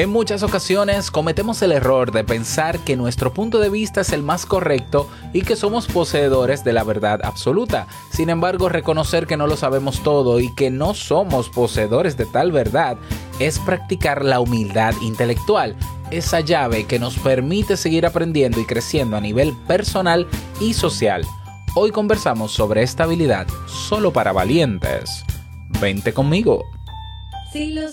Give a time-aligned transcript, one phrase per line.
[0.00, 4.22] En muchas ocasiones cometemos el error de pensar que nuestro punto de vista es el
[4.22, 7.86] más correcto y que somos poseedores de la verdad absoluta.
[8.10, 12.50] Sin embargo, reconocer que no lo sabemos todo y que no somos poseedores de tal
[12.50, 12.96] verdad
[13.40, 15.76] es practicar la humildad intelectual,
[16.10, 20.26] esa llave que nos permite seguir aprendiendo y creciendo a nivel personal
[20.62, 21.26] y social.
[21.74, 25.24] Hoy conversamos sobre esta habilidad solo para valientes.
[25.78, 26.64] Vente conmigo.
[27.52, 27.92] Si lo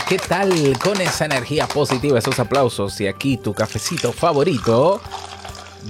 [0.00, 0.50] ¿Qué tal?
[0.82, 5.00] Con esa energía positiva, esos aplausos y aquí tu cafecito favorito.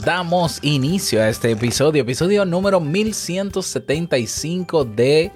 [0.04, 5.30] Damos inicio a este episodio, episodio número 1175 de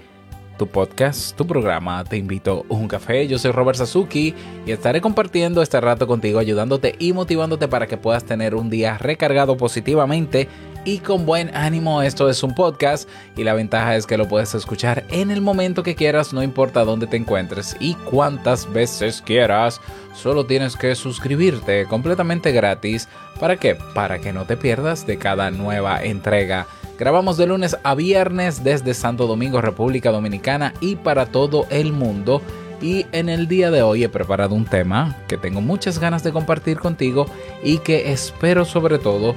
[0.58, 2.02] tu podcast, tu programa.
[2.04, 3.28] Te invito a un café.
[3.28, 7.98] Yo soy Robert Sasuki y estaré compartiendo este rato contigo, ayudándote y motivándote para que
[7.98, 10.48] puedas tener un día recargado positivamente
[10.86, 12.00] y con buen ánimo.
[12.00, 15.82] Esto es un podcast y la ventaja es que lo puedes escuchar en el momento
[15.82, 19.80] que quieras, no importa dónde te encuentres y cuántas veces quieras.
[20.14, 23.08] Solo tienes que suscribirte completamente gratis.
[23.38, 23.74] ¿Para qué?
[23.94, 26.66] Para que no te pierdas de cada nueva entrega.
[26.98, 32.40] Grabamos de lunes a viernes desde Santo Domingo, República Dominicana y para todo el mundo.
[32.80, 36.32] Y en el día de hoy he preparado un tema que tengo muchas ganas de
[36.32, 37.26] compartir contigo
[37.64, 39.34] y que espero sobre todo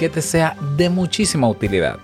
[0.00, 1.98] que te sea de muchísima utilidad.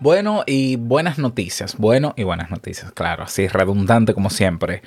[0.00, 4.80] Bueno y buenas noticias, bueno y buenas noticias, claro, así redundante como siempre.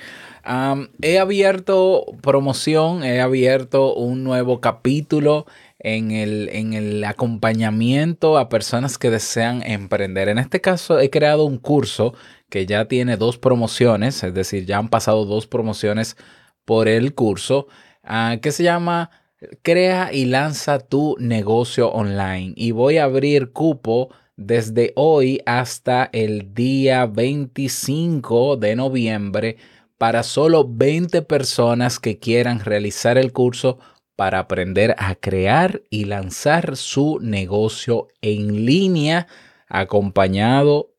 [1.02, 5.46] He abierto promoción, he abierto un nuevo capítulo
[5.80, 10.28] en el, en el acompañamiento a personas que desean emprender.
[10.28, 12.14] En este caso he creado un curso
[12.50, 16.16] que ya tiene dos promociones, es decir, ya han pasado dos promociones
[16.64, 17.66] por el curso,
[18.04, 19.10] ah, que se llama
[19.62, 22.52] Crea y lanza tu negocio online.
[22.56, 29.56] Y voy a abrir cupo desde hoy hasta el día 25 de noviembre
[29.96, 33.78] para solo 20 personas que quieran realizar el curso
[34.20, 39.26] para aprender a crear y lanzar su negocio en línea
[39.66, 40.94] acompañado,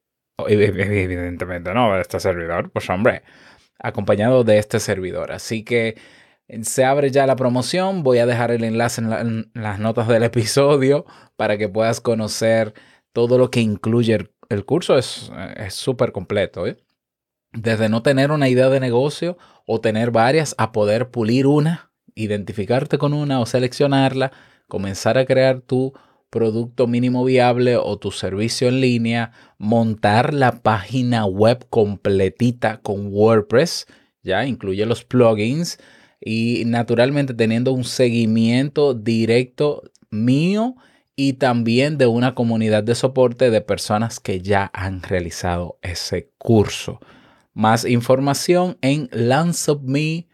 [0.47, 3.21] evidentemente no, de este servidor, pues hombre,
[3.77, 5.31] acompañado de este servidor.
[5.31, 5.99] Así que
[6.63, 10.07] se abre ya la promoción, voy a dejar el enlace en, la- en las notas
[10.07, 11.05] del episodio
[11.35, 12.73] para que puedas conocer
[13.13, 14.97] todo lo que incluye el, curso.
[14.97, 16.65] Es es súper completo.
[16.65, 16.77] ¿eh?
[17.53, 19.37] Desde no tener una idea de negocio
[19.67, 24.31] o tener varias a poder pulir una, identificarte con una o seleccionarla,
[24.67, 25.93] comenzar a crear tu
[26.31, 33.85] producto mínimo viable o tu servicio en línea, montar la página web completita con WordPress,
[34.23, 35.77] ya incluye los plugins
[36.19, 40.75] y naturalmente teniendo un seguimiento directo mío
[41.15, 46.99] y también de una comunidad de soporte de personas que ya han realizado ese curso.
[47.53, 50.29] Más información en LanceUpMe,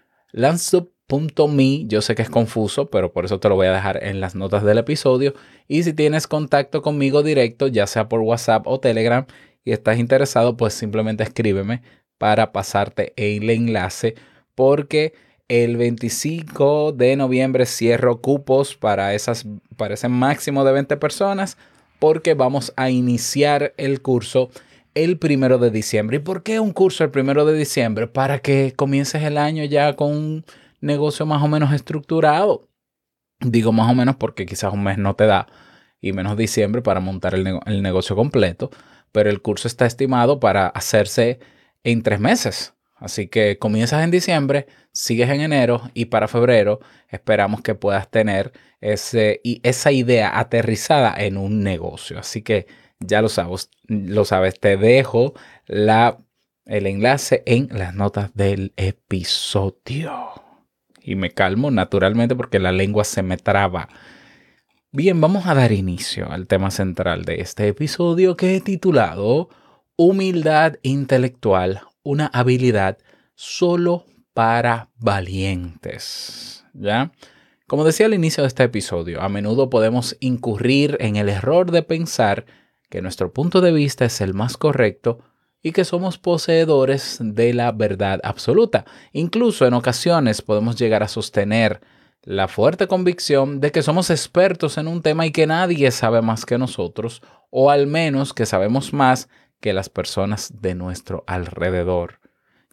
[1.09, 1.85] LanceUp.me.
[1.87, 4.35] Yo sé que es confuso, pero por eso te lo voy a dejar en las
[4.35, 5.33] notas del episodio.
[5.67, 9.25] Y si tienes contacto conmigo directo, ya sea por WhatsApp o Telegram,
[9.63, 11.81] y estás interesado, pues simplemente escríbeme
[12.17, 14.15] para pasarte el enlace,
[14.55, 15.13] porque
[15.49, 19.45] el 25 de noviembre cierro cupos para, esas,
[19.75, 21.57] para ese máximo de 20 personas,
[21.99, 24.49] porque vamos a iniciar el curso
[24.93, 26.17] el primero de diciembre.
[26.17, 28.07] ¿Y por qué un curso el primero de diciembre?
[28.07, 30.43] Para que comiences el año ya con
[30.79, 32.69] negocio más o menos estructurado.
[33.39, 35.47] Digo más o menos porque quizás un mes no te da
[36.01, 38.69] y menos diciembre para montar el, nego- el negocio completo,
[39.11, 41.39] pero el curso está estimado para hacerse
[41.83, 42.73] en tres meses.
[42.95, 46.79] Así que comienzas en diciembre, sigues en enero y para febrero
[47.09, 52.17] esperamos que puedas tener ese, y esa idea aterrizada en un negocio.
[52.17, 52.65] Así que
[52.99, 55.35] ya lo sabes, lo sabes, te dejo
[55.67, 56.17] la,
[56.65, 60.46] el enlace en las notas del episodio.
[61.07, 63.87] Y me calmo naturalmente porque la lengua se me traba.
[64.91, 69.47] Bien, vamos a dar inicio al tema central de este episodio que he titulado
[69.95, 72.97] Humildad intelectual, una habilidad
[73.35, 76.65] solo para valientes.
[76.73, 77.13] ¿Ya?
[77.67, 81.83] Como decía al inicio de este episodio, a menudo podemos incurrir en el error de
[81.83, 82.45] pensar
[82.89, 85.19] que nuestro punto de vista es el más correcto
[85.67, 88.85] y que somos poseedores de la verdad absoluta.
[89.11, 91.81] Incluso en ocasiones podemos llegar a sostener
[92.23, 96.45] la fuerte convicción de que somos expertos en un tema y que nadie sabe más
[96.45, 99.27] que nosotros, o al menos que sabemos más
[99.59, 102.21] que las personas de nuestro alrededor,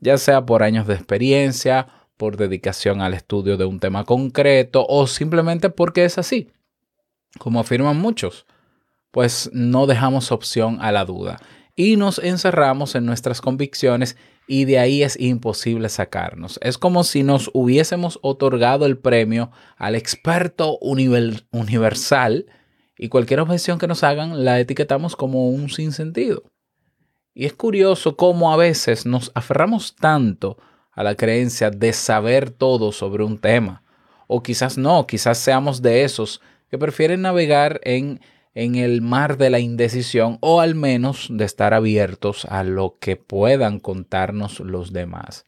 [0.01, 5.09] ya sea por años de experiencia, por dedicación al estudio de un tema concreto o
[5.09, 6.53] simplemente porque es así,
[7.41, 8.47] como afirman muchos,
[9.11, 11.41] pues no dejamos opción a la duda
[11.77, 14.17] y nos encerramos en nuestras convicciones
[14.47, 16.59] y de ahí es imposible sacarnos.
[16.63, 22.47] Es como si nos hubiésemos otorgado el premio al experto univer- universal
[22.97, 26.45] y cualquier objeción que nos hagan la etiquetamos como un sinsentido.
[27.35, 30.57] Y es curioso cómo a veces nos aferramos tanto
[30.93, 33.83] a la creencia de saber todo sobre un tema.
[34.29, 38.21] O quizás no, quizás seamos de esos que prefieren navegar en,
[38.55, 43.17] en el mar de la indecisión o al menos de estar abiertos a lo que
[43.17, 45.45] puedan contarnos los demás.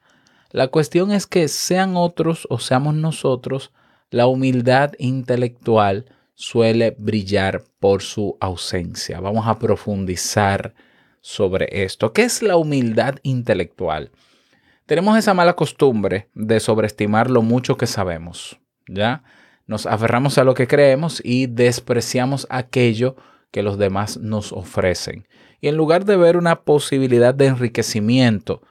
[0.51, 3.73] La cuestión es que sean otros o seamos nosotros,
[4.11, 9.21] la humildad intelectual suele brillar por su ausencia.
[9.21, 10.75] Vamos a profundizar
[11.21, 12.13] sobre esto.
[12.13, 14.11] ¿Qué es la humildad intelectual?
[14.87, 19.25] Tenemos esa mala costumbre de sobreestimar lo mucho que sabemos, ¿ya?
[19.67, 23.17] Nos aferramos a lo que creemos y despreciamos aquello
[23.51, 25.27] que los demás nos ofrecen.
[25.61, 28.63] Y en lugar de ver una posibilidad de enriquecimiento,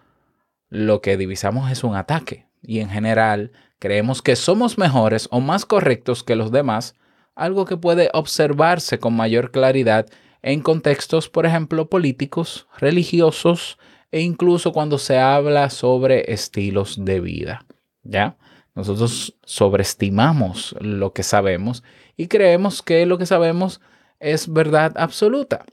[0.70, 2.48] lo que divisamos es un ataque.
[2.62, 6.96] Y en general creemos que somos mejores o más correctos que los demás,
[7.36, 10.08] algo que puede observarse con mayor claridad
[10.42, 13.78] en contextos, por ejemplo, políticos, religiosos
[14.12, 17.66] e incluso cuando se habla sobre estilos de vida.
[18.04, 18.38] ¿Ya?
[18.76, 21.84] Nosotros sobreestimamos lo que sabemos
[22.18, 23.82] y creemos que lo que sabemos
[24.20, 25.66] es verdad absoluta.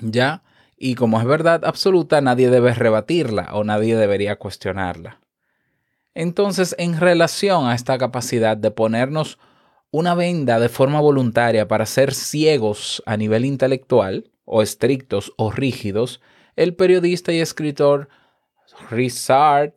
[0.00, 0.42] ¿Ya?
[0.76, 5.20] Y como es verdad absoluta, nadie debe rebatirla o nadie debería cuestionarla.
[6.14, 9.38] Entonces, en relación a esta capacidad de ponernos
[9.90, 16.20] una venda de forma voluntaria para ser ciegos a nivel intelectual, o estrictos o rígidos,
[16.56, 18.08] el periodista y escritor
[18.90, 19.72] Ryszard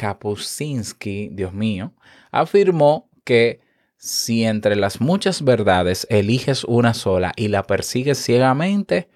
[0.00, 1.92] Kapuscinski, Dios mío,
[2.30, 3.60] afirmó que
[3.98, 9.10] si entre las muchas verdades eliges una sola y la persigues ciegamente,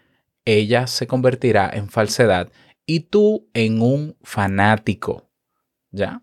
[0.44, 2.52] ella se convertirá en falsedad
[2.84, 5.30] y tú en un fanático.
[5.90, 6.20] ¿Ya?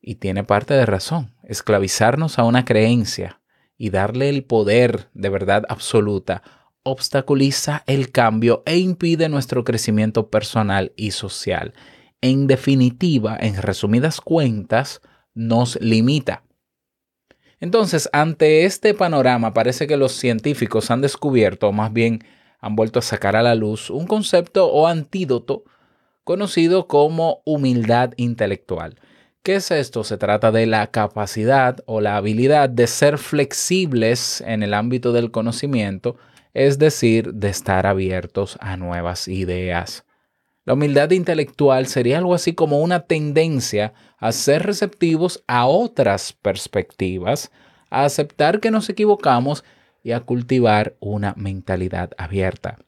[0.00, 1.36] Y tiene parte de razón.
[1.44, 3.40] Esclavizarnos a una creencia
[3.78, 6.42] y darle el poder de verdad absoluta
[6.82, 11.72] obstaculiza el cambio e impide nuestro crecimiento personal y social.
[12.24, 15.02] En definitiva, en resumidas cuentas,
[15.34, 16.42] nos limita.
[17.60, 22.24] Entonces, ante este panorama, parece que los científicos han descubierto, o más bien
[22.62, 25.64] han vuelto a sacar a la luz, un concepto o antídoto
[26.24, 28.98] conocido como humildad intelectual.
[29.42, 30.02] ¿Qué es esto?
[30.02, 35.30] Se trata de la capacidad o la habilidad de ser flexibles en el ámbito del
[35.30, 36.16] conocimiento,
[36.54, 40.06] es decir, de estar abiertos a nuevas ideas.
[40.64, 47.52] La humildad intelectual sería algo así como una tendencia a ser receptivos a otras perspectivas,
[47.90, 49.62] a aceptar que nos equivocamos
[50.02, 52.78] y a cultivar una mentalidad abierta.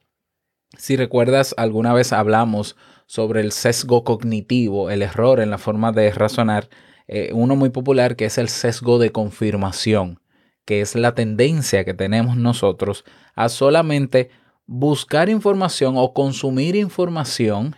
[0.75, 6.11] Si recuerdas, alguna vez hablamos sobre el sesgo cognitivo, el error en la forma de
[6.11, 6.69] razonar,
[7.07, 10.19] eh, uno muy popular que es el sesgo de confirmación,
[10.65, 13.05] que es la tendencia que tenemos nosotros
[13.35, 14.29] a solamente
[14.67, 17.77] buscar información o consumir información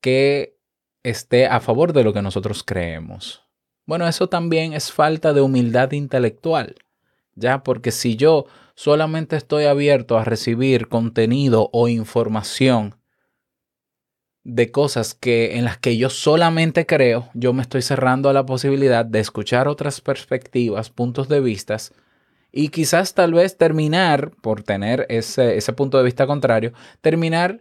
[0.00, 0.58] que
[1.04, 3.44] esté a favor de lo que nosotros creemos.
[3.86, 6.74] Bueno, eso también es falta de humildad intelectual,
[7.34, 12.96] ya porque si yo solamente estoy abierto a recibir contenido o información
[14.44, 18.46] de cosas que en las que yo solamente creo, yo me estoy cerrando a la
[18.46, 21.92] posibilidad de escuchar otras perspectivas, puntos de vistas
[22.52, 27.60] y quizás tal vez terminar por tener ese, ese punto de vista contrario, terminar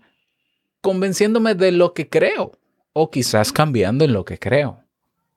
[0.81, 2.53] convenciéndome de lo que creo
[2.93, 4.83] o quizás cambiando en lo que creo.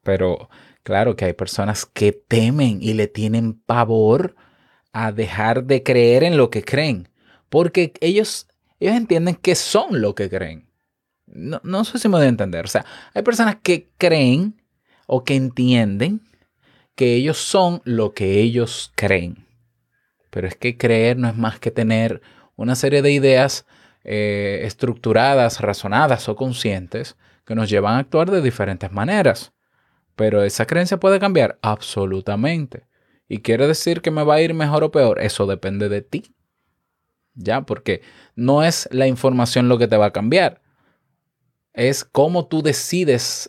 [0.03, 0.49] Pero
[0.83, 4.37] claro que hay personas que temen y le tienen pavor
[4.93, 7.09] a dejar de creer en lo que creen,
[7.49, 8.49] porque ellos,
[8.81, 10.69] ellos entienden que son lo que creen.
[11.27, 12.65] No, no sé si me voy a entender.
[12.65, 14.61] O sea, hay personas que creen
[15.07, 16.23] o que entienden
[16.95, 19.47] que ellos son lo que ellos creen.
[20.31, 22.21] Pero es que creer no es más que tener
[22.57, 23.67] una serie de ideas
[24.05, 29.53] eh, estructuradas, razonadas o conscientes que nos llevan a actuar de diferentes maneras.
[30.17, 32.85] Pero esa creencia puede cambiar absolutamente.
[33.29, 35.21] ¿Y quiere decir que me va a ir mejor o peor?
[35.21, 36.35] Eso depende de ti.
[37.35, 37.63] ¿Ya?
[37.63, 38.03] Porque
[38.35, 40.61] no es la información lo que te va a cambiar.
[41.73, 43.49] Es cómo tú decides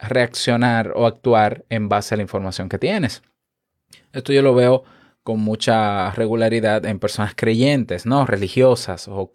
[0.00, 3.22] reaccionar o actuar en base a la información que tienes.
[4.12, 4.84] Esto yo lo veo
[5.22, 8.26] con mucha regularidad en personas creyentes, ¿no?
[8.26, 9.30] Religiosas o,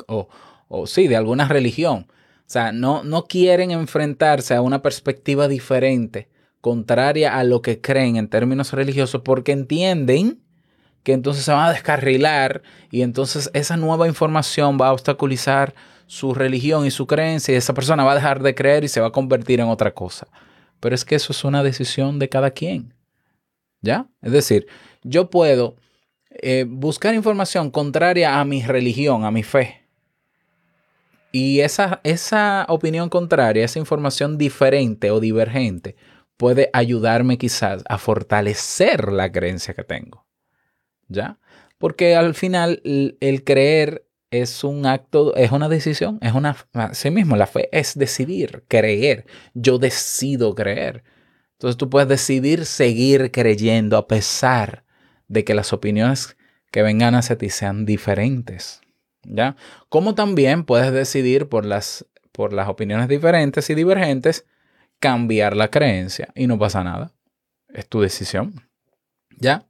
[0.68, 2.08] o, sí, de alguna religión.
[2.10, 6.30] O sea, no, no quieren enfrentarse a una perspectiva diferente,
[6.62, 10.42] contraria a lo que creen en términos religiosos, porque entienden
[11.04, 15.76] que entonces se van a descarrilar y entonces esa nueva información va a obstaculizar
[16.08, 19.02] su religión y su creencia y esa persona va a dejar de creer y se
[19.02, 20.28] va a convertir en otra cosa.
[20.86, 22.94] Pero es que eso es una decisión de cada quien.
[23.82, 24.08] ¿Ya?
[24.22, 24.68] Es decir,
[25.02, 25.78] yo puedo
[26.30, 29.82] eh, buscar información contraria a mi religión, a mi fe.
[31.32, 35.96] Y esa, esa opinión contraria, esa información diferente o divergente,
[36.38, 40.28] puede ayudarme quizás a fortalecer la creencia que tengo.
[41.08, 41.40] ¿Ya?
[41.80, 46.56] Porque al final el, el creer es un acto, es una decisión, es una,
[46.94, 49.26] sí mismo, la fe es decidir, creer.
[49.54, 51.04] Yo decido creer.
[51.54, 54.84] Entonces tú puedes decidir seguir creyendo a pesar
[55.28, 56.38] de que las opiniones
[56.72, 58.82] que vengan hacia ti sean diferentes.
[59.24, 59.56] ¿Ya?
[59.90, 64.46] Como también puedes decidir por las, por las opiniones diferentes y divergentes
[65.00, 67.14] cambiar la creencia y no pasa nada.
[67.70, 68.70] Es tu decisión.
[69.40, 69.66] ¿Ya?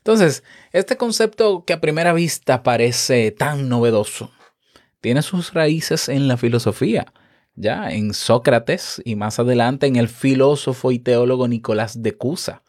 [0.00, 0.42] Entonces,
[0.72, 4.30] este concepto que a primera vista parece tan novedoso,
[5.02, 7.12] tiene sus raíces en la filosofía,
[7.54, 12.62] ya en Sócrates y más adelante en el filósofo y teólogo Nicolás de Cusa.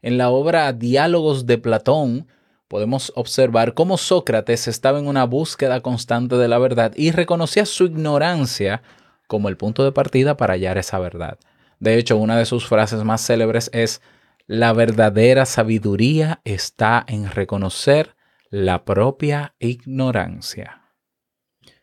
[0.00, 2.26] En la obra Diálogos de Platón
[2.68, 7.84] podemos observar cómo Sócrates estaba en una búsqueda constante de la verdad y reconocía su
[7.84, 8.82] ignorancia
[9.26, 11.38] como el punto de partida para hallar esa verdad.
[11.80, 14.00] De hecho, una de sus frases más célebres es
[14.46, 18.16] la verdadera sabiduría está en reconocer
[18.50, 20.82] la propia ignorancia.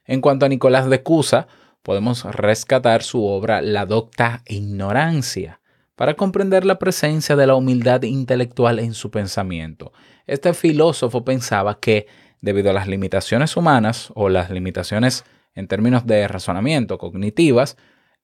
[0.06, 1.48] En cuanto a Nicolás de Cusa,
[1.84, 5.62] podemos rescatar su obra La docta ignorancia
[5.96, 9.92] para comprender la presencia de la humildad intelectual en su pensamiento.
[10.28, 12.08] Este filósofo pensaba que,
[12.42, 15.26] debido a las limitaciones humanas o las limitaciones
[15.56, 17.78] en términos de razonamiento cognitivas,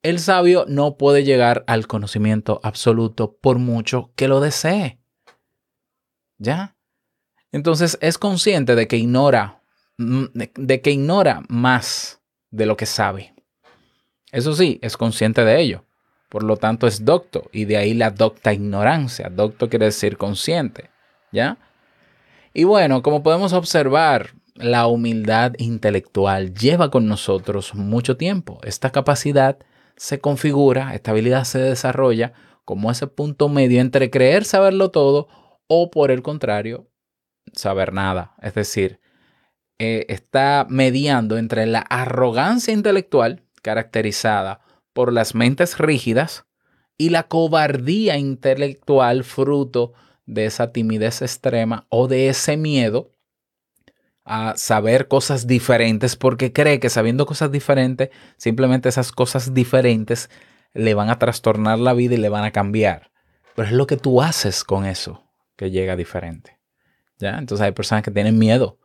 [0.05, 4.99] el sabio no puede llegar al conocimiento absoluto por mucho que lo desee.
[6.37, 6.75] ¿Ya?
[7.51, 9.63] Entonces es consciente de que ignora,
[9.97, 12.21] mm, de que ignora más
[12.51, 13.33] de lo que sabe.
[14.31, 15.85] Eso sí, es consciente de ello.
[16.29, 19.29] Por lo tanto, es docto y de ahí la docta ignorancia.
[19.29, 20.91] Docto quiere decir consciente.
[21.31, 21.57] ¿Ya?
[22.53, 28.59] Y bueno, como podemos observar, la humildad intelectual lleva con nosotros mucho tiempo.
[28.63, 29.57] Esta capacidad
[29.97, 32.33] se configura, esta habilidad se desarrolla
[32.65, 35.27] como ese punto medio entre creer saberlo todo
[35.67, 36.89] o por el contrario,
[37.53, 38.35] saber nada.
[38.41, 38.99] Es decir,
[39.77, 44.61] eh, está mediando entre la arrogancia intelectual caracterizada
[44.93, 46.45] por las mentes rígidas
[46.97, 49.93] y la cobardía intelectual fruto
[50.25, 53.14] de esa timidez extrema o de ese miedo
[54.25, 60.29] a saber cosas diferentes porque cree que sabiendo cosas diferentes, simplemente esas cosas diferentes
[60.73, 63.11] le van a trastornar la vida y le van a cambiar.
[63.55, 65.23] Pero es lo que tú haces con eso
[65.55, 66.59] que llega diferente.
[67.19, 67.37] ¿Ya?
[67.37, 68.79] Entonces hay personas que tienen miedo,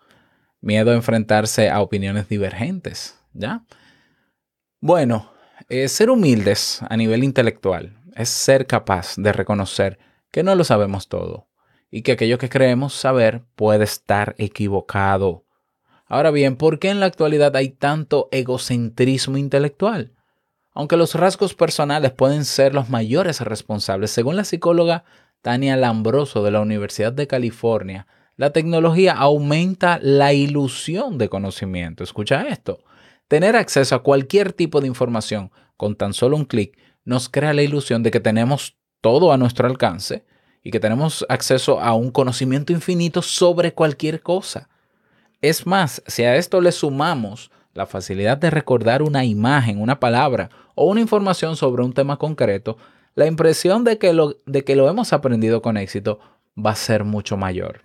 [0.60, 3.64] miedo a enfrentarse a opiniones divergentes, ¿ya?
[4.80, 5.32] Bueno,
[5.68, 9.98] eh, ser humildes a nivel intelectual es ser capaz de reconocer
[10.30, 11.49] que no lo sabemos todo
[11.90, 15.44] y que aquello que creemos saber puede estar equivocado.
[16.06, 20.12] Ahora bien, ¿por qué en la actualidad hay tanto egocentrismo intelectual?
[20.72, 25.04] Aunque los rasgos personales pueden ser los mayores responsables, según la psicóloga
[25.42, 28.06] Tania Lambroso de la Universidad de California,
[28.36, 32.04] la tecnología aumenta la ilusión de conocimiento.
[32.04, 32.82] Escucha esto.
[33.28, 37.62] Tener acceso a cualquier tipo de información con tan solo un clic nos crea la
[37.62, 40.24] ilusión de que tenemos todo a nuestro alcance
[40.62, 44.68] y que tenemos acceso a un conocimiento infinito sobre cualquier cosa.
[45.40, 50.50] Es más, si a esto le sumamos la facilidad de recordar una imagen, una palabra
[50.74, 52.76] o una información sobre un tema concreto,
[53.14, 56.20] la impresión de que lo, de que lo hemos aprendido con éxito
[56.58, 57.82] va a ser mucho mayor.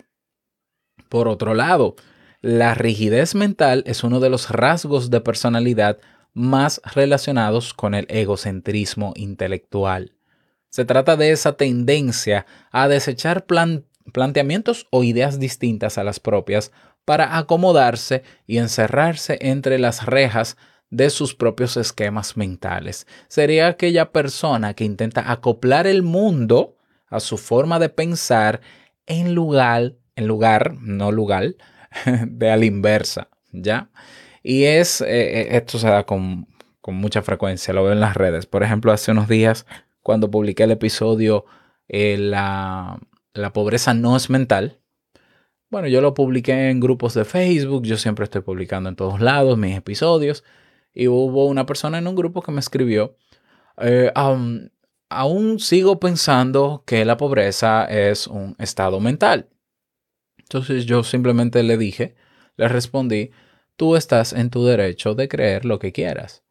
[1.08, 1.96] Por otro lado,
[2.42, 5.98] la rigidez mental es uno de los rasgos de personalidad
[6.34, 10.15] más relacionados con el egocentrismo intelectual.
[10.76, 16.70] Se trata de esa tendencia a desechar plan- planteamientos o ideas distintas a las propias
[17.06, 20.58] para acomodarse y encerrarse entre las rejas
[20.90, 23.06] de sus propios esquemas mentales.
[23.26, 26.76] Sería aquella persona que intenta acoplar el mundo
[27.08, 28.60] a su forma de pensar
[29.06, 31.54] en lugar, en lugar, no lugar,
[32.26, 33.88] de a la inversa, ¿ya?
[34.42, 36.48] Y es, eh, eh, esto se da con,
[36.82, 38.44] con mucha frecuencia, lo veo en las redes.
[38.44, 39.64] Por ejemplo, hace unos días,
[40.06, 41.46] cuando publiqué el episodio
[41.88, 42.96] eh, la,
[43.34, 44.78] la pobreza no es mental,
[45.68, 49.58] bueno, yo lo publiqué en grupos de Facebook, yo siempre estoy publicando en todos lados
[49.58, 50.44] mis episodios,
[50.94, 53.16] y hubo una persona en un grupo que me escribió,
[53.78, 54.70] eh, "Am,
[55.08, 59.48] aún sigo pensando que la pobreza es un estado mental.
[60.38, 62.14] Entonces yo simplemente le dije,
[62.56, 63.32] le respondí,
[63.74, 66.44] tú estás en tu derecho de creer lo que quieras.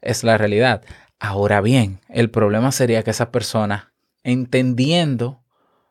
[0.00, 0.82] Es la realidad.
[1.24, 5.40] Ahora bien, el problema sería que esa persona, entendiendo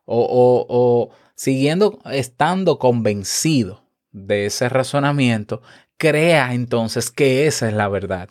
[0.03, 5.61] o, o- o siguiendo, estando convencido de ese razonamiento,
[5.95, 8.27] crea entonces que esa es la verdad.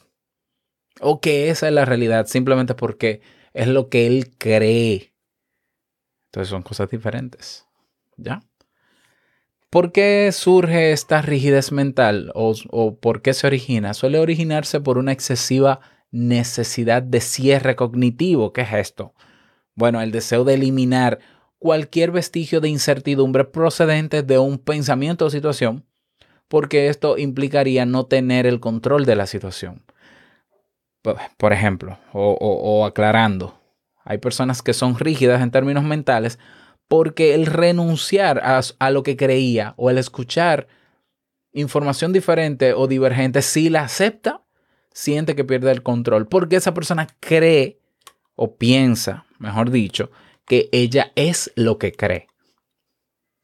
[1.00, 3.22] O que esa es la realidad, simplemente porque
[3.54, 5.14] es lo que él cree.
[6.26, 7.64] Entonces son cosas diferentes.
[8.18, 8.42] ¿Ya?
[9.70, 13.94] ¿Por qué surge esta rigidez mental o, o por qué se origina?
[13.94, 15.80] Suele originarse por una excesiva
[16.10, 18.52] necesidad de cierre cognitivo.
[18.52, 19.14] ¿Qué es esto?
[19.74, 21.18] Bueno, el deseo de eliminar
[21.58, 25.86] cualquier vestigio de incertidumbre procedente de un pensamiento o situación,
[26.48, 29.84] porque esto implicaría no tener el control de la situación.
[31.38, 33.58] Por- ejemplo, o, o- o aclarando,
[34.04, 36.38] hay personas que son rígidas en términos mentales
[36.88, 40.66] porque el renunciar a, a lo que creía o el escuchar
[41.52, 44.42] información diferente o divergente, si la acepta,
[44.92, 47.78] siente que pierde el control, porque esa persona cree
[48.34, 50.10] o piensa, mejor dicho,
[50.46, 52.26] que ella es lo que cree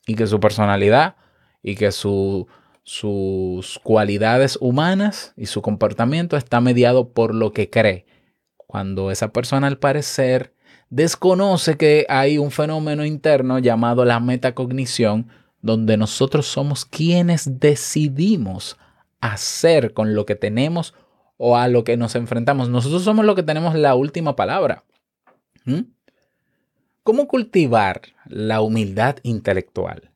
[0.07, 1.17] y que su personalidad
[1.63, 2.47] y que su-
[2.83, 8.07] sus cualidades humanas y su comportamiento está mediado por lo que cree.
[8.57, 10.55] Cuando esa persona al parecer
[10.91, 15.29] desconoce que hay un fenómeno interno llamado la metacognición,
[15.63, 18.77] donde nosotros somos quienes decidimos
[19.21, 20.95] hacer con lo que tenemos
[21.37, 22.69] o a lo que nos enfrentamos.
[22.69, 24.85] Nosotros somos los que tenemos la última palabra.
[25.65, 25.81] ¿Mm?
[27.03, 30.11] ¿Cómo cultivar la humildad intelectual?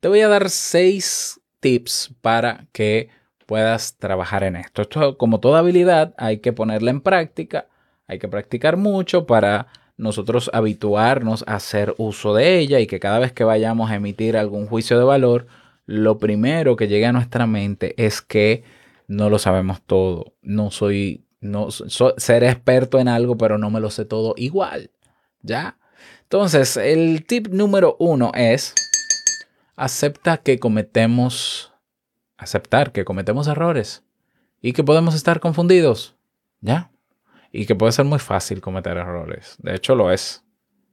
[0.00, 3.08] Te voy a dar seis tips para que
[3.46, 4.82] puedas trabajar en esto.
[4.82, 7.68] Esto, como toda habilidad, hay que ponerla en práctica,
[8.06, 13.18] hay que practicar mucho para nosotros habituarnos a hacer uso de ella y que cada
[13.18, 15.46] vez que vayamos a emitir algún juicio de valor,
[15.86, 18.64] lo primero que llegue a nuestra mente es que
[19.06, 20.34] no lo sabemos todo.
[20.42, 24.90] No soy, no experto en algo, pero no me lo sé todo igual.
[25.42, 25.78] ¿Ya?
[26.22, 28.74] Entonces, el tip número uno es
[29.76, 31.72] acepta que cometemos,
[32.36, 34.04] aceptar que cometemos errores
[34.60, 36.16] y que podemos estar confundidos.
[36.60, 36.90] ¿Ya?
[37.52, 39.56] Y que puede ser muy fácil cometer errores.
[39.58, 40.44] De hecho, lo es.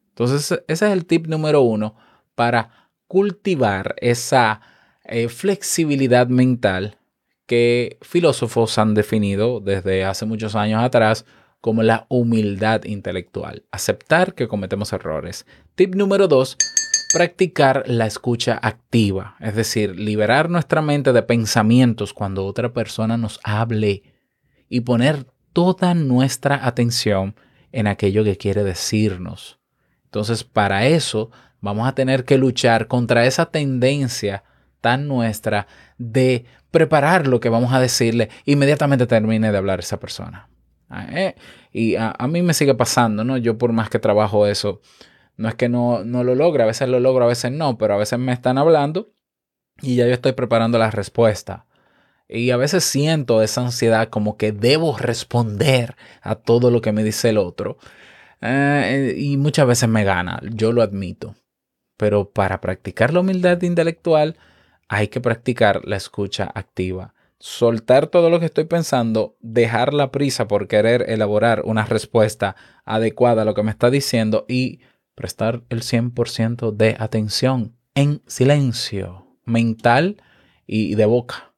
[0.10, 1.96] Entonces, ese es el tip número uno
[2.36, 4.62] para cultivar esa
[5.06, 6.98] eh, flexibilidad mental
[7.52, 11.26] que filósofos han definido desde hace muchos años atrás
[11.60, 13.66] como la humildad intelectual.
[13.72, 15.46] Aceptar que cometemos errores.
[15.76, 16.56] Tip número dos,
[17.14, 19.36] practicar la escucha activa.
[19.42, 24.04] Es decir, liberar nuestra mente de pensamientos cuando otra persona nos hable
[24.70, 27.36] y poner toda nuestra atención
[27.74, 29.60] en aquello que quiere decirnos.
[30.06, 34.46] Entonces, para eso vamos a tener que luchar contra esa tendencia
[34.80, 40.50] tan nuestra de preparar lo que vamos a decirle inmediatamente termine de hablar esa persona.
[40.90, 41.36] Ah, eh,
[41.72, 43.38] Y a, a mí me sigue pasando, ¿no?
[43.38, 44.82] Yo por más que trabajo eso,
[45.38, 47.94] no es que no, no lo logre, a veces lo logro, a veces no, pero
[47.94, 49.14] a veces me están hablando
[49.82, 51.66] y ya yo estoy preparando la respuesta.
[52.28, 57.04] Y a veces siento esa ansiedad como que debo responder a todo lo que me
[57.04, 57.78] dice el otro.
[58.42, 61.36] Eh, y muchas veces me gana, yo lo admito.
[61.98, 64.38] Pero para practicar la humildad intelectual
[64.92, 67.14] hay que practicar la escucha activa.
[67.40, 73.44] Soltar todo lo que estoy pensando, dejar la prisa por querer elaborar una respuesta adecuada
[73.44, 74.82] a lo que me está diciendo y
[75.16, 80.22] prestar el 100% de atención en silencio mental
[80.68, 81.54] y de boca.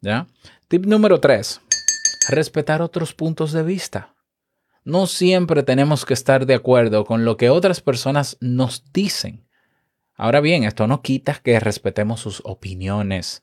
[0.00, 0.26] ¿Ya?
[0.66, 1.60] Tip número 3.
[2.30, 4.16] respetar otros puntos de vista.
[4.82, 9.46] No siempre tenemos que estar de acuerdo con lo que otras personas nos dicen.
[10.22, 13.42] Ahora bien, esto no quita que respetemos sus opiniones.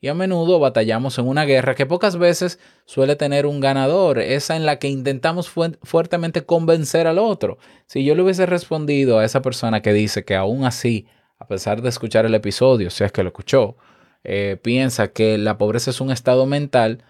[0.00, 4.56] Y a menudo batallamos en una guerra que pocas veces suele tener un ganador, esa
[4.56, 7.58] en la que intentamos fu fuertemente convencer al otro.
[7.86, 11.06] Si yo le hubiese respondido a esa persona que dice que aún así,
[11.38, 13.76] a pesar de escuchar el episodio, si es que lo escuchó,
[14.24, 17.04] eh, piensa que la pobreza es un estado mental,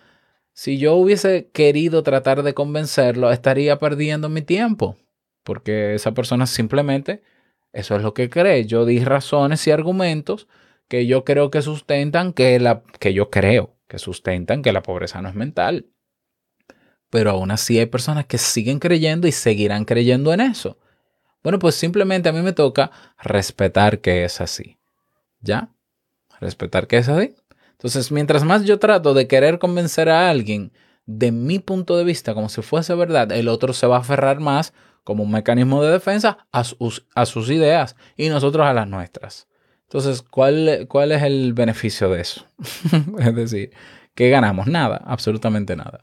[0.53, 4.99] si yo hubiese querido tratar de convencerlo, estaría perdiendo mi tiempo,
[5.44, 7.23] porque esa persona simplemente,
[7.72, 8.66] eso es lo que cree.
[8.66, 10.48] Yo di razones y argumentos
[10.88, 15.20] que yo creo que sustentan que la que yo creo que sustentan que la pobreza
[15.22, 15.87] no es mental.
[17.11, 20.78] Pero aún así hay personas que siguen creyendo y seguirán creyendo en eso.
[21.42, 24.78] Bueno, pues simplemente a mí me toca respetar que es así.
[25.40, 25.70] ¿Ya?
[26.40, 27.35] Respetar que es así.
[27.72, 30.72] Entonces, mientras más yo trato de querer convencer a alguien
[31.07, 34.40] de mi punto de vista como si fuese verdad, el otro se va a aferrar
[34.40, 34.74] más
[35.09, 39.49] como un mecanismo de defensa a sus, ideas y nosotros a las nuestras.
[39.85, 42.44] Entonces, ¿cuál, ¿cuál es el beneficio de eso?
[43.18, 43.71] es decir,
[44.14, 44.66] ¿qué ganamos?
[44.66, 46.01] Nada, absolutamente nada.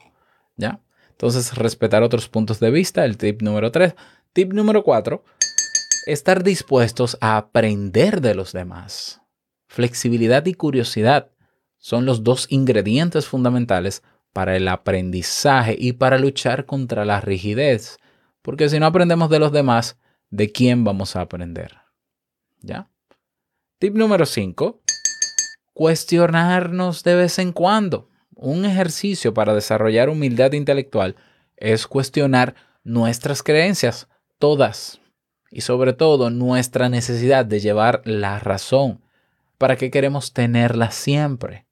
[0.58, 0.80] ¿Ya?
[1.12, 3.94] Entonces, respetar otros puntos de vista, el tip número 3.
[4.34, 5.24] Tip número 4,
[6.08, 9.22] estar dispuestos a aprender de los demás.
[9.68, 11.30] Flexibilidad y curiosidad
[11.78, 14.02] son los dos ingredientes fundamentales
[14.34, 18.00] para el aprendizaje y para luchar contra la rigidez.
[18.46, 19.98] Porque si no aprendemos de los demás,
[20.30, 21.78] ¿de quién vamos a aprender?
[22.62, 22.92] ¿Ya?
[23.80, 24.84] Tip número 5.
[25.74, 28.08] Cuestionarnos de vez en cuando.
[28.36, 31.16] Un ejercicio para desarrollar humildad intelectual
[31.58, 32.54] es cuestionar
[32.84, 35.02] nuestras creencias, todas,
[35.50, 39.02] y sobre todo nuestra necesidad de llevar la razón.
[39.58, 41.66] ¿Para qué queremos tenerla siempre?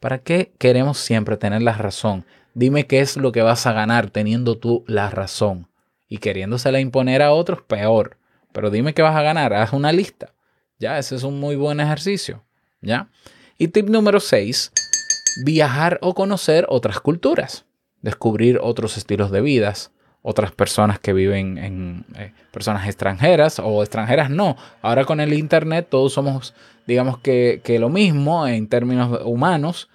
[0.00, 2.24] ¿Para qué queremos siempre tener la razón?
[2.54, 5.68] Dime qué es lo que vas a ganar teniendo tú la razón.
[6.08, 8.18] Y queriéndosela imponer a otros, peor.
[8.52, 10.32] Pero dime qué vas a ganar, haz una lista.
[10.78, 12.44] Ya, ese es un muy buen ejercicio.
[12.80, 13.08] ¿Ya?
[13.58, 14.72] Y tip número 6,
[15.44, 17.64] viajar o conocer otras culturas,
[18.02, 19.92] descubrir otros estilos de vidas,
[20.22, 24.56] otras personas que viven en eh, personas extranjeras o extranjeras no.
[24.82, 26.54] Ahora con el Internet todos somos,
[26.86, 29.88] digamos que, que lo mismo en términos humanos,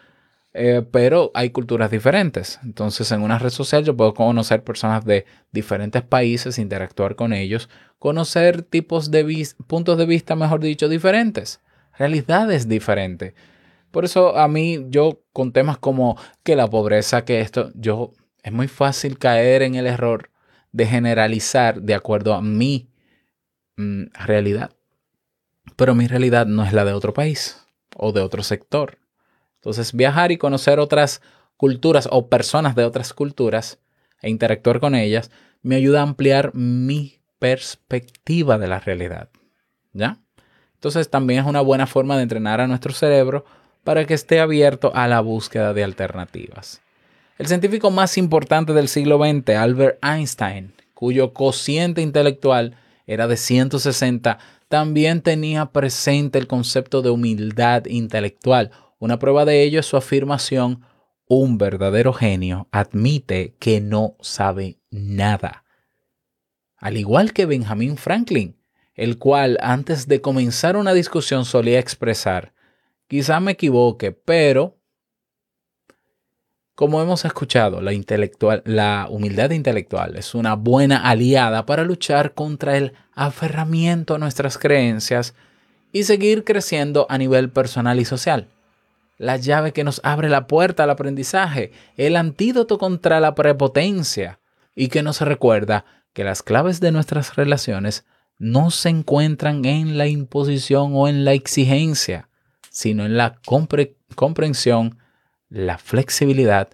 [0.54, 2.60] eh, pero hay culturas diferentes.
[2.64, 7.70] Entonces en una red social yo puedo conocer personas de diferentes países, interactuar con ellos,
[8.00, 11.62] conocer tipos de puntos de vista, mejor dicho, diferentes,
[11.98, 13.34] realidades diferentes.
[13.92, 18.52] Por eso a mí, yo con temas como que la pobreza, que esto, yo, es
[18.52, 20.30] muy fácil caer en el error
[20.72, 22.90] de generalizar de acuerdo a mi
[23.78, 24.72] mm, realidad.
[25.76, 29.01] Pero mi realidad no es la de otro país o de otro sector.
[29.62, 31.22] Entonces, viajar y conocer otras
[31.56, 33.78] culturas o personas de otras culturas
[34.22, 35.30] e interactuar con ellas
[35.62, 39.30] me ayuda a ampliar mi perspectiva de la realidad.
[39.94, 40.18] ¿Ya?
[40.74, 43.46] Entonces también es una buena forma de entrenar a nuestro cerebro
[43.84, 46.82] para que esté abierto a la búsqueda de alternativas.
[47.38, 54.40] El científico más importante del siglo XX, Albert Einstein, cuyo cociente intelectual era de 160,
[54.70, 58.72] también tenía presente el concepto de humildad intelectual.
[59.02, 60.86] Una prueba de ello es su afirmación,
[61.28, 65.64] un verdadero genio admite que no sabe nada.
[66.78, 68.60] Al igual que Benjamin Franklin,
[68.94, 72.54] el cual antes de comenzar una discusión solía expresar,
[73.08, 74.78] quizá me equivoque, pero
[76.76, 77.92] como hemos escuchado, la,
[78.66, 85.34] la humildad intelectual es una buena aliada para luchar contra el aferramiento a nuestras creencias
[85.92, 88.48] y seguir creciendo a nivel personal y social.
[89.18, 94.40] La llave que nos abre la puerta al aprendizaje, el antídoto contra la prepotencia
[94.76, 98.06] y que nos recuerda que las claves de nuestras relaciones
[98.38, 102.30] no se encuentran en la imposición o en la exigencia,
[102.70, 104.98] sino en la compre comprensión,
[105.50, 106.70] la flexibilidad,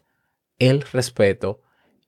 [0.59, 1.61] el respeto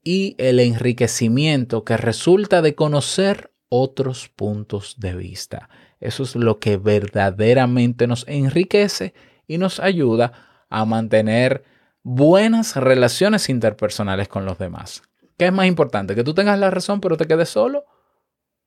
[0.04, 5.70] y el enriquecimiento que resulta de conocer otros puntos de vista.
[6.00, 9.14] Eso es lo que verdaderamente nos enriquece
[9.50, 10.32] y nos ayuda
[10.70, 11.66] a mantener
[12.04, 15.02] buenas relaciones interpersonales con los demás.
[15.38, 16.16] ¿Qué es más importante?
[16.16, 17.84] ¿Que tú tengas la razón pero te quedes solo?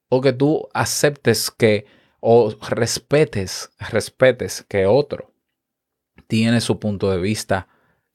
[0.09, 1.87] ¿O que tú aceptes que
[2.21, 5.33] o respetes, respetes que otro
[6.27, 7.69] tiene su punto de vista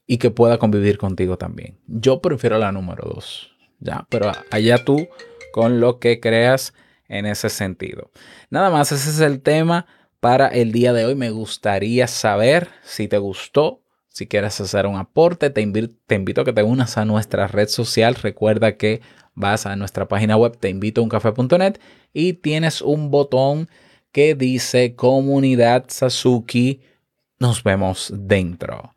[0.06, 1.80] y que pueda convivir contigo también?
[1.88, 4.06] Yo prefiero la número dos, ¿ya?
[4.10, 5.08] Pero allá tú
[5.54, 6.74] con lo que creas
[7.08, 8.12] en ese sentido.
[8.50, 9.88] Nada más, ese es el tema
[10.28, 11.16] para el día de hoy.
[11.16, 16.42] Me gustaría saber si te gustó, Si quieres hacer un aporte, te, invi- te invito
[16.42, 18.14] a que te unas a nuestra red social.
[18.16, 19.00] Recuerda que
[19.36, 21.80] vas a nuestra página web teinvitouncafe.net
[22.12, 23.70] y tienes un botón
[24.12, 26.82] que dice Comunidad Sasuki.
[27.40, 28.94] Nos vemos dentro.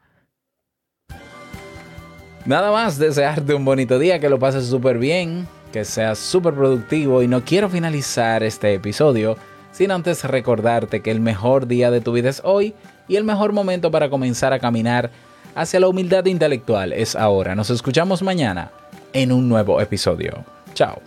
[2.45, 7.23] Nada más desearte un bonito día, que lo pases súper bien, que seas súper productivo
[7.23, 9.37] y no quiero finalizar este episodio
[9.81, 12.75] sin antes recordarte que el mejor día de tu vida es hoy
[13.09, 15.11] y el mejor momento para comenzar a caminar
[15.55, 17.55] hacia la humildad intelectual es ahora.
[17.55, 18.73] Nos escuchamos mañana
[19.15, 20.45] en un nuevo episodio.
[20.75, 21.01] Chao.